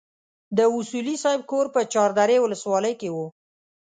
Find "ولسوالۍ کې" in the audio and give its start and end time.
2.41-3.09